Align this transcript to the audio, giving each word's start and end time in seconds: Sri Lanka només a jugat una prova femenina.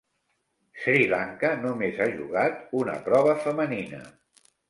Sri 0.83 1.03
Lanka 1.11 1.51
només 1.65 2.01
a 2.07 2.09
jugat 2.15 2.65
una 2.81 2.97
prova 3.09 3.37
femenina. 3.47 4.01